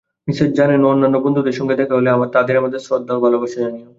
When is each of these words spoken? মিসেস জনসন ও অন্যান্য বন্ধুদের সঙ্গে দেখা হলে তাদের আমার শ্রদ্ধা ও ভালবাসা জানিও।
মিসেস 0.27 0.49
জনসন 0.57 0.81
ও 0.85 0.91
অন্যান্য 0.93 1.17
বন্ধুদের 1.25 1.57
সঙ্গে 1.59 1.75
দেখা 1.75 1.93
হলে 1.97 2.09
তাদের 2.35 2.55
আমার 2.59 2.71
শ্রদ্ধা 2.87 3.13
ও 3.15 3.23
ভালবাসা 3.23 3.57
জানিও। 3.63 3.87